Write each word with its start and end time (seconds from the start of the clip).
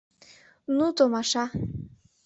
НУ, 0.75 0.87
ТОМАША! 0.97 1.43